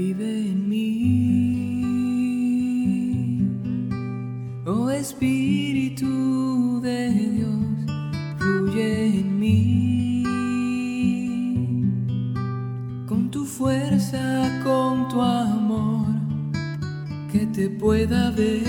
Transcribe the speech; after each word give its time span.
vive 0.00 0.30
en 0.52 0.68
mí. 0.68 0.86
Oh 4.66 4.88
Espíritu 4.90 6.80
de 6.82 7.10
Dios, 7.10 7.60
fluye 8.38 9.20
en 9.20 9.28
mí. 9.42 10.22
Con 13.08 13.30
tu 13.30 13.44
fuerza, 13.44 14.22
con 14.64 15.08
tu 15.08 15.20
amor, 15.20 16.06
que 17.30 17.42
te 17.46 17.68
pueda 17.68 18.30
ver, 18.30 18.62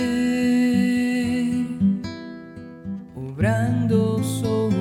obrando 3.16 4.21
sobre 4.23 4.80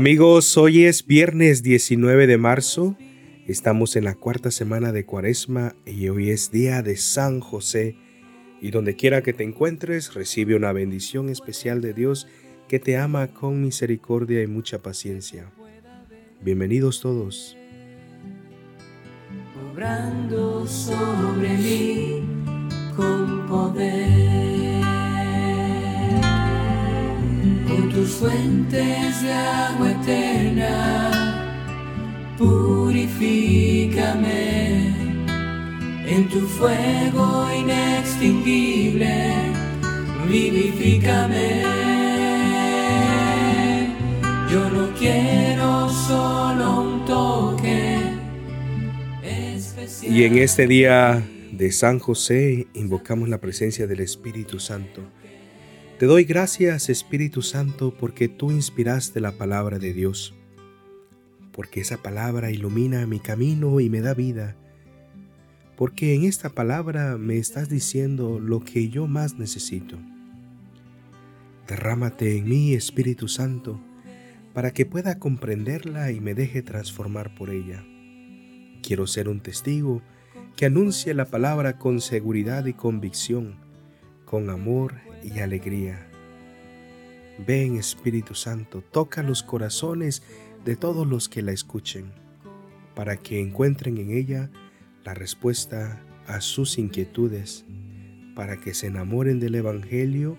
Amigos, 0.00 0.56
hoy 0.56 0.86
es 0.86 1.06
viernes 1.06 1.62
19 1.62 2.26
de 2.26 2.38
marzo. 2.38 2.96
Estamos 3.46 3.96
en 3.96 4.04
la 4.04 4.14
cuarta 4.14 4.50
semana 4.50 4.92
de 4.92 5.04
Cuaresma 5.04 5.76
y 5.84 6.08
hoy 6.08 6.30
es 6.30 6.50
día 6.50 6.80
de 6.80 6.96
San 6.96 7.40
José. 7.40 7.96
Y 8.62 8.70
donde 8.70 8.96
quiera 8.96 9.22
que 9.22 9.34
te 9.34 9.44
encuentres, 9.44 10.14
recibe 10.14 10.56
una 10.56 10.72
bendición 10.72 11.28
especial 11.28 11.82
de 11.82 11.92
Dios 11.92 12.26
que 12.66 12.78
te 12.78 12.96
ama 12.96 13.34
con 13.34 13.60
misericordia 13.60 14.42
y 14.42 14.46
mucha 14.46 14.78
paciencia. 14.78 15.52
Bienvenidos 16.40 17.02
todos. 17.02 17.58
obrando 19.70 20.66
sobre 20.66 21.58
mí 21.58 22.22
con 22.96 23.46
poder. 23.46 24.19
Fuentes 28.20 29.22
de 29.22 29.32
agua 29.32 29.92
eterna, 29.92 30.68
purifícame. 32.36 33.40
En 36.06 36.28
tu 36.28 36.40
fuego 36.40 37.48
inextinguible, 37.50 39.32
vivifícame. 40.28 41.62
Yo 44.52 44.68
no 44.68 44.92
quiero 44.98 45.88
solo 45.88 46.82
un 46.82 47.04
toque 47.06 48.00
especial. 49.22 50.12
Y 50.14 50.24
en 50.24 50.36
este 50.36 50.66
día 50.66 51.26
de 51.52 51.72
San 51.72 51.98
José 51.98 52.66
invocamos 52.74 53.30
la 53.30 53.38
presencia 53.38 53.86
del 53.86 54.00
Espíritu 54.00 54.60
Santo. 54.60 55.00
Te 56.00 56.06
doy 56.06 56.24
gracias, 56.24 56.88
Espíritu 56.88 57.42
Santo, 57.42 57.92
porque 57.92 58.26
tú 58.26 58.52
inspiraste 58.52 59.20
la 59.20 59.32
palabra 59.32 59.78
de 59.78 59.92
Dios, 59.92 60.34
porque 61.52 61.82
esa 61.82 61.98
palabra 61.98 62.50
ilumina 62.50 63.06
mi 63.06 63.20
camino 63.20 63.80
y 63.80 63.90
me 63.90 64.00
da 64.00 64.14
vida, 64.14 64.56
porque 65.76 66.14
en 66.14 66.24
esta 66.24 66.48
palabra 66.48 67.18
me 67.18 67.36
estás 67.36 67.68
diciendo 67.68 68.40
lo 68.40 68.64
que 68.64 68.88
yo 68.88 69.08
más 69.08 69.38
necesito. 69.38 69.98
Derrámate 71.68 72.38
en 72.38 72.48
mí, 72.48 72.72
Espíritu 72.72 73.28
Santo, 73.28 73.78
para 74.54 74.70
que 74.70 74.86
pueda 74.86 75.18
comprenderla 75.18 76.12
y 76.12 76.20
me 76.20 76.32
deje 76.32 76.62
transformar 76.62 77.34
por 77.34 77.50
ella. 77.50 77.84
Quiero 78.82 79.06
ser 79.06 79.28
un 79.28 79.40
testigo 79.40 80.00
que 80.56 80.64
anuncie 80.64 81.12
la 81.12 81.26
palabra 81.26 81.76
con 81.76 82.00
seguridad 82.00 82.64
y 82.64 82.72
convicción, 82.72 83.56
con 84.24 84.48
amor 84.48 85.09
y 85.22 85.40
alegría. 85.40 86.06
Ven 87.46 87.76
Espíritu 87.76 88.34
Santo, 88.34 88.82
toca 88.82 89.22
los 89.22 89.42
corazones 89.42 90.22
de 90.64 90.76
todos 90.76 91.06
los 91.06 91.28
que 91.28 91.42
la 91.42 91.52
escuchen, 91.52 92.12
para 92.94 93.16
que 93.16 93.40
encuentren 93.40 93.98
en 93.98 94.10
ella 94.10 94.50
la 95.04 95.14
respuesta 95.14 96.02
a 96.26 96.40
sus 96.40 96.78
inquietudes, 96.78 97.64
para 98.34 98.58
que 98.58 98.74
se 98.74 98.88
enamoren 98.88 99.40
del 99.40 99.54
Evangelio 99.54 100.36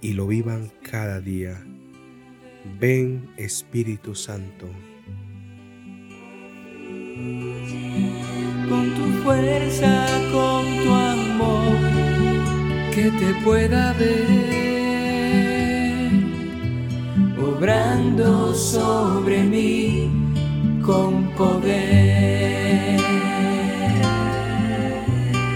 y 0.00 0.12
lo 0.12 0.26
vivan 0.26 0.70
cada 0.82 1.20
día. 1.20 1.64
Ven 2.78 3.30
Espíritu 3.36 4.14
Santo. 4.14 4.68
con 8.68 8.94
tu 8.94 9.22
fuerza, 9.24 10.06
con 10.30 10.64
tu 10.84 10.92
amor, 10.92 11.77
que 12.98 13.10
te 13.12 13.32
pueda 13.44 13.92
ver, 13.92 14.10
obrando 17.40 18.52
sobre 18.54 19.44
mí 19.44 20.10
con 20.84 21.32
poder, 21.36 22.98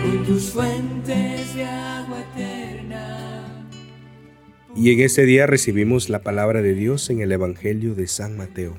con 0.05 0.25
tus 0.25 0.51
fuentes 0.51 1.55
de 1.57 1.65
agua 1.65 2.25
eterna. 2.33 3.69
Y 4.77 4.93
en 4.93 5.01
ese 5.01 5.25
día 5.25 5.49
recibimos 5.49 6.09
la 6.09 6.23
palabra 6.23 6.63
de 6.63 6.75
Dios 6.75 7.11
en 7.11 7.23
el 7.23 7.33
Evangelio 7.33 7.97
de 7.97 8.07
San 8.07 8.37
Mateo. 8.37 8.77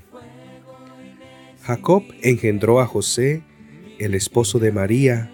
Jacob 1.64 2.04
engendró 2.22 2.80
a 2.80 2.88
José, 2.88 3.44
el 4.00 4.16
esposo 4.16 4.60
de 4.60 4.72
María, 4.72 5.34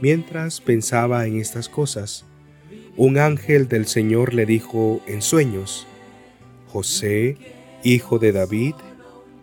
Mientras 0.00 0.60
pensaba 0.60 1.26
en 1.26 1.40
estas 1.40 1.68
cosas, 1.68 2.24
un 2.96 3.18
ángel 3.18 3.68
del 3.68 3.86
Señor 3.86 4.34
le 4.34 4.44
dijo 4.44 5.00
en 5.06 5.22
sueños, 5.22 5.86
José, 6.68 7.38
hijo 7.82 8.18
de 8.18 8.32
David, 8.32 8.74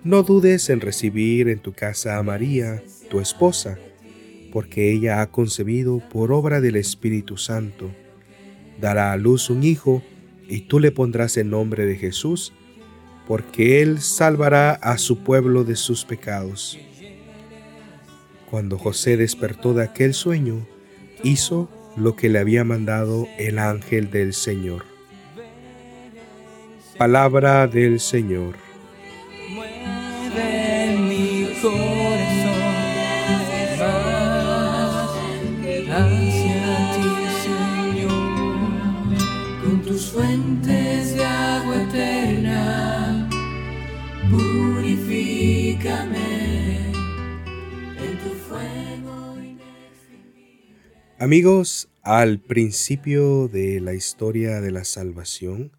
no 0.03 0.22
dudes 0.22 0.69
en 0.69 0.81
recibir 0.81 1.50
en 1.50 1.59
tu 1.59 1.74
casa 1.74 2.18
a 2.18 2.24
María, 2.24 2.84
tu 3.09 3.19
esposa, 3.19 3.80
porque 4.52 4.92
ella 4.92 5.22
ha 5.22 5.31
concebido 5.31 6.02
por 6.09 6.31
obra 6.31 6.62
del 6.62 6.75
Espíritu 6.75 7.38
Santo. 7.38 7.90
Dará 8.80 9.12
a 9.12 9.18
luz 9.18 9.50
un 9.50 9.63
hijo, 9.63 10.03
y 10.47 10.62
tú 10.62 10.80
le 10.80 10.92
pondrás 10.92 11.38
el 11.38 11.50
nombre 11.50 11.86
de 11.88 11.96
Jesús, 11.96 12.53
porque 13.28 13.81
él 13.81 14.02
salvará 14.02 14.74
a 14.74 14.97
su 15.00 15.19
pueblo 15.24 15.63
de 15.63 15.75
sus 15.75 16.06
pecados. 16.06 16.78
Cuando 18.53 18.78
José 18.78 19.18
despertó 19.18 19.74
de 19.74 19.84
aquel 19.84 20.14
sueño, 20.14 20.68
hizo 21.24 21.68
lo 21.97 22.16
que 22.16 22.30
le 22.30 22.38
había 22.38 22.64
mandado 22.64 23.28
el 23.40 23.58
ángel 23.58 24.12
del 24.12 24.36
Señor. 24.36 24.86
Palabra 27.00 27.66
del 27.66 28.00
Señor. 28.00 28.53
Mueve 29.56 30.97
mi 31.00 31.47
corazón 31.63 32.75
hacia 35.90 36.94
ti, 36.94 37.09
Señor, 37.42 38.69
con 39.63 39.81
tus 39.81 40.12
fuentes 40.12 41.16
de 41.16 41.25
agua 41.25 41.81
eterna, 41.89 43.28
purifícame. 44.30 46.43
Amigos, 51.20 51.90
al 52.02 52.40
principio 52.40 53.48
de 53.48 53.80
la 53.80 53.94
historia 53.94 54.60
de 54.60 54.72
la 54.72 54.84
salvación 54.84 55.72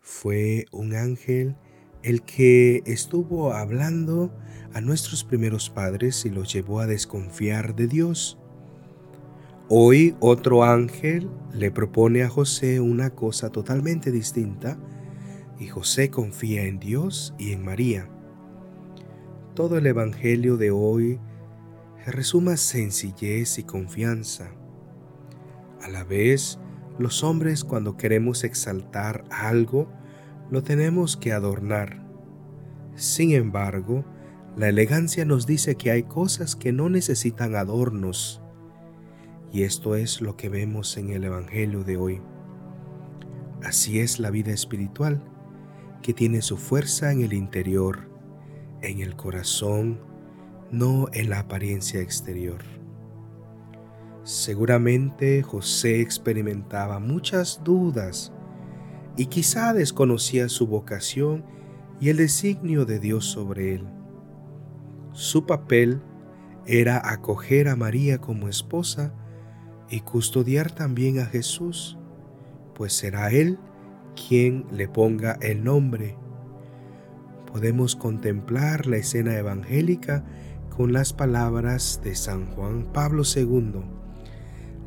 fue 0.00 0.64
un 0.72 0.96
ángel 0.96 1.54
el 2.02 2.22
que 2.22 2.82
estuvo 2.84 3.52
hablando 3.52 4.34
a 4.74 4.80
nuestros 4.80 5.22
primeros 5.22 5.70
padres 5.70 6.24
y 6.24 6.30
los 6.30 6.52
llevó 6.52 6.80
a 6.80 6.88
desconfiar 6.88 7.76
de 7.76 7.86
Dios. 7.86 8.38
Hoy 9.68 10.16
otro 10.18 10.64
ángel 10.64 11.30
le 11.54 11.70
propone 11.70 12.24
a 12.24 12.28
José 12.28 12.80
una 12.80 13.10
cosa 13.10 13.50
totalmente 13.50 14.10
distinta 14.10 14.78
y 15.60 15.68
José 15.68 16.10
confía 16.10 16.64
en 16.64 16.80
Dios 16.80 17.34
y 17.38 17.52
en 17.52 17.64
María. 17.64 18.08
Todo 19.54 19.78
el 19.78 19.86
Evangelio 19.86 20.56
de 20.56 20.72
hoy 20.72 21.20
resuma 22.10 22.56
sencillez 22.56 23.58
y 23.58 23.62
confianza. 23.62 24.50
A 25.82 25.88
la 25.88 26.04
vez, 26.04 26.58
los 26.98 27.22
hombres 27.22 27.64
cuando 27.64 27.96
queremos 27.96 28.44
exaltar 28.44 29.24
algo, 29.30 29.88
lo 30.50 30.62
tenemos 30.62 31.16
que 31.16 31.32
adornar, 31.32 32.02
Sin 32.94 33.32
embargo, 33.32 34.04
la 34.54 34.68
elegancia 34.68 35.24
nos 35.24 35.46
dice 35.46 35.76
que 35.76 35.90
hay 35.90 36.02
cosas 36.02 36.56
que 36.56 36.72
no 36.72 36.90
necesitan 36.90 37.56
adornos. 37.56 38.42
Y 39.50 39.62
esto 39.62 39.96
es 39.96 40.20
lo 40.20 40.36
que 40.36 40.50
vemos 40.50 40.98
en 40.98 41.08
el 41.08 41.24
Evangelio 41.24 41.84
de 41.84 41.96
hoy. 41.96 42.20
Así 43.62 43.98
es 43.98 44.18
la 44.18 44.28
vida 44.28 44.52
espiritual, 44.52 45.22
que 46.02 46.12
tiene 46.12 46.42
su 46.42 46.58
fuerza 46.58 47.12
en 47.12 47.22
el 47.22 47.32
interior, 47.32 48.10
en 48.82 49.00
el 49.00 49.16
corazón, 49.16 50.00
no 50.72 51.08
en 51.12 51.30
la 51.30 51.38
apariencia 51.38 52.00
exterior. 52.00 52.58
Seguramente 54.24 55.42
José 55.42 56.00
experimentaba 56.00 56.98
muchas 56.98 57.60
dudas 57.62 58.32
y 59.16 59.26
quizá 59.26 59.72
desconocía 59.72 60.48
su 60.48 60.66
vocación 60.66 61.44
y 62.00 62.08
el 62.08 62.16
designio 62.16 62.84
de 62.84 62.98
Dios 62.98 63.26
sobre 63.26 63.74
él. 63.74 63.86
Su 65.12 65.46
papel 65.46 66.00
era 66.66 67.10
acoger 67.10 67.68
a 67.68 67.76
María 67.76 68.18
como 68.18 68.48
esposa 68.48 69.12
y 69.90 70.00
custodiar 70.00 70.70
también 70.70 71.18
a 71.18 71.26
Jesús, 71.26 71.98
pues 72.74 72.94
será 72.94 73.30
Él 73.30 73.58
quien 74.14 74.64
le 74.70 74.88
ponga 74.88 75.38
el 75.42 75.64
nombre. 75.64 76.16
Podemos 77.52 77.96
contemplar 77.96 78.86
la 78.86 78.96
escena 78.96 79.36
evangélica 79.36 80.24
con 80.76 80.94
las 80.94 81.12
palabras 81.12 82.00
de 82.02 82.14
San 82.14 82.46
Juan 82.46 82.86
Pablo 82.92 83.24
II. 83.24 83.82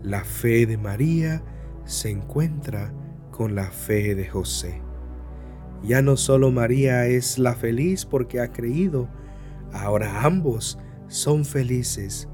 La 0.01 0.23
fe 0.23 0.65
de 0.65 0.77
María 0.77 1.43
se 1.85 2.09
encuentra 2.09 2.91
con 3.31 3.53
la 3.53 3.65
fe 3.65 4.15
de 4.15 4.27
José. 4.27 4.81
Ya 5.83 6.01
no 6.01 6.17
solo 6.17 6.51
María 6.51 7.05
es 7.05 7.37
la 7.37 7.53
feliz 7.53 8.05
porque 8.05 8.39
ha 8.39 8.51
creído, 8.51 9.07
ahora 9.73 10.23
ambos 10.23 10.79
son 11.07 11.45
felices 11.45 12.27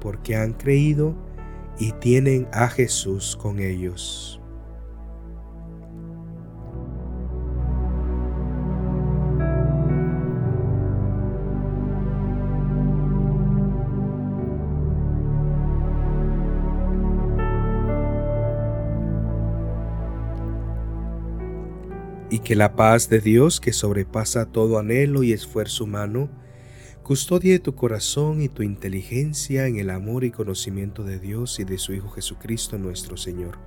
porque 0.00 0.36
han 0.36 0.52
creído 0.52 1.16
y 1.78 1.92
tienen 1.92 2.48
a 2.52 2.68
Jesús 2.68 3.34
con 3.40 3.60
ellos. 3.60 4.39
Que 22.44 22.56
la 22.56 22.74
paz 22.74 23.08
de 23.08 23.20
Dios, 23.20 23.60
que 23.60 23.72
sobrepasa 23.72 24.46
todo 24.46 24.78
anhelo 24.78 25.22
y 25.22 25.32
esfuerzo 25.32 25.84
humano, 25.84 26.30
custodie 27.02 27.58
tu 27.58 27.74
corazón 27.74 28.40
y 28.40 28.48
tu 28.48 28.62
inteligencia 28.62 29.66
en 29.66 29.78
el 29.78 29.90
amor 29.90 30.24
y 30.24 30.30
conocimiento 30.30 31.04
de 31.04 31.18
Dios 31.18 31.60
y 31.60 31.64
de 31.64 31.78
su 31.78 31.92
Hijo 31.92 32.08
Jesucristo 32.10 32.78
nuestro 32.78 33.16
Señor. 33.16 33.58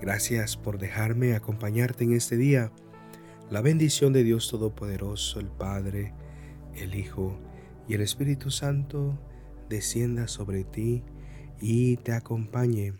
Gracias 0.00 0.56
por 0.56 0.78
dejarme 0.78 1.34
acompañarte 1.34 2.04
en 2.04 2.12
este 2.14 2.36
día. 2.36 2.72
La 3.50 3.60
bendición 3.60 4.12
de 4.12 4.24
Dios 4.24 4.50
Todopoderoso, 4.50 5.38
el 5.38 5.48
Padre, 5.48 6.14
el 6.74 6.94
Hijo 6.94 7.38
y 7.88 7.94
el 7.94 8.00
Espíritu 8.00 8.50
Santo 8.50 9.18
descienda 9.68 10.28
sobre 10.28 10.64
ti 10.64 11.02
y 11.60 11.96
te 11.98 12.12
acompañe. 12.12 12.94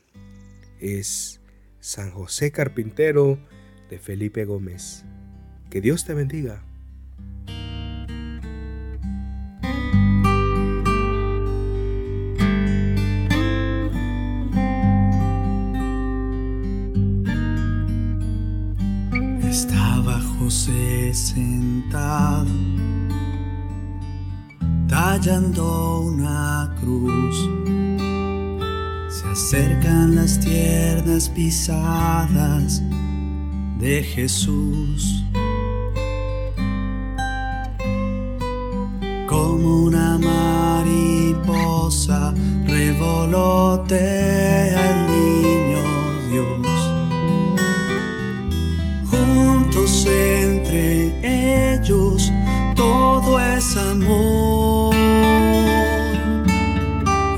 Es 0.81 1.41
San 1.81 2.11
José 2.11 2.53
Carpintero, 2.53 3.39
de 3.91 3.99
Felipe 3.99 4.45
Gómez. 4.45 5.05
Que 5.71 5.81
Dios 5.81 6.05
te 6.05 6.15
bendiga. 6.15 6.63
Estaba 19.49 20.21
José 20.39 21.13
sentado, 21.15 22.51
tallando 24.89 26.01
una 26.01 26.75
cruz. 26.81 27.49
Se 29.09 29.27
acercan 29.29 30.17
las 30.17 30.41
tiernas 30.41 31.29
pisadas 31.29 32.83
de 33.85 34.03
Jesús. 34.03 35.23
Como 39.29 39.85
una 39.85 40.19
mariposa 40.31 41.55
revolotea 42.67 43.91
el 44.91 45.07
niño 45.13 45.85
Dios. 46.31 46.67
Juntos 49.11 50.07
entre 50.07 51.75
ellos 51.75 52.33
todo 52.75 53.39
es 53.39 53.77
amor. 53.77 54.95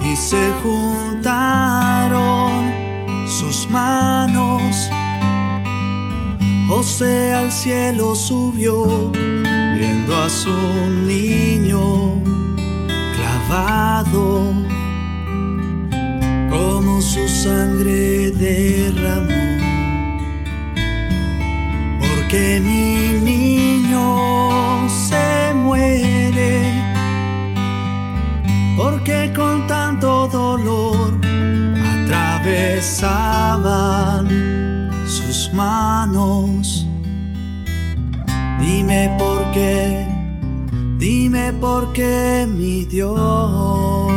Y 0.04 0.14
se 0.14 0.52
juntaron 0.62 0.95
José 6.68 7.32
al 7.32 7.50
cielo 7.52 8.16
subió, 8.16 9.12
viendo 9.12 10.16
a 10.16 10.28
su 10.28 10.50
niño 11.06 12.20
clavado, 13.14 14.52
como 16.50 17.00
su 17.00 17.28
sangre 17.28 18.32
derramó. 18.32 19.30
Porque 22.00 22.60
mi 22.60 23.20
niño 23.20 24.88
se 24.88 25.54
muere, 25.54 26.82
porque 28.76 29.32
con 29.36 29.68
tanto 29.68 30.26
dolor 30.26 31.14
atravesaban 32.02 34.05
manos. 35.56 36.86
Dime 38.60 39.16
por 39.18 39.50
qué, 39.52 40.06
dime 40.98 41.52
por 41.54 41.92
qué, 41.92 42.46
mi 42.46 42.84
Dios. 42.84 44.12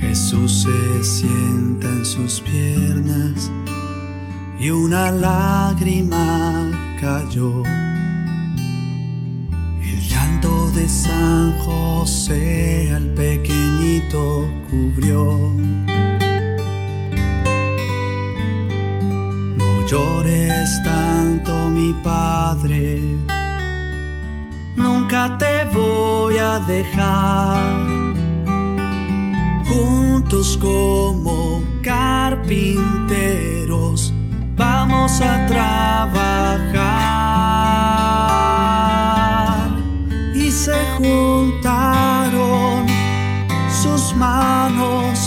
Jesús 0.00 0.62
se 0.62 1.04
sienta 1.04 1.88
en 1.88 2.04
sus 2.04 2.40
piernas 2.40 3.50
y 4.60 4.70
una 4.70 5.10
lágrima 5.10 6.70
cayó 7.00 7.62
de 10.42 10.88
San 10.88 11.52
José 11.58 12.90
al 12.94 13.08
pequeñito 13.14 14.48
cubrió. 14.68 15.52
No 19.56 19.86
llores 19.86 20.82
tanto, 20.82 21.70
mi 21.70 21.92
padre, 22.02 23.00
nunca 24.74 25.38
te 25.38 25.64
voy 25.72 26.38
a 26.38 26.58
dejar. 26.60 27.62
Juntos 29.66 30.58
como 30.60 31.62
carpinteros 31.82 34.12
vamos 34.56 35.20
a 35.20 35.46
trabajar 35.46 37.02
se 40.64 40.78
juntaron 40.96 42.86
sus 43.82 44.14
manos. 44.14 45.18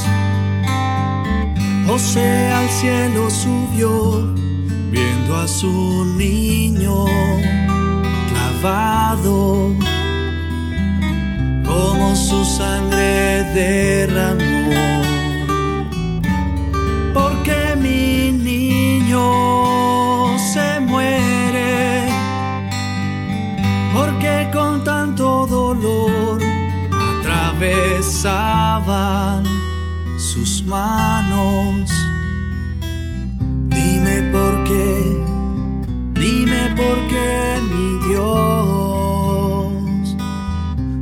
José 1.86 2.52
al 2.54 2.70
cielo 2.70 3.30
subió, 3.30 4.34
viendo 4.92 5.36
a 5.36 5.46
su 5.48 6.06
niño 6.18 7.06
clavado, 8.30 9.74
como 11.66 12.16
su 12.16 12.46
sangre 12.46 13.44
derramó. 13.54 15.05
sus 30.18 30.64
manos. 30.66 31.92
Dime 33.70 34.32
por 34.32 34.64
qué, 34.64 35.18
dime 36.14 36.74
por 36.76 36.98
qué 37.08 37.60
mi 37.72 37.88
Dios, 38.08 38.98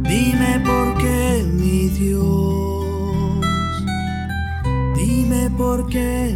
dime 0.04 0.60
por 0.66 0.98
qué 0.98 1.46
mi 1.54 1.88
Dios, 1.90 3.46
dime 4.96 5.50
por 5.52 5.88
qué 5.88 6.36